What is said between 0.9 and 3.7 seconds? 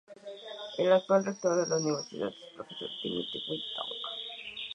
actual Rector de la Universidad es el profesor Timothy W.